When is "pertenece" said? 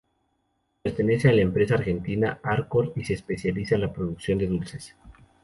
0.81-1.29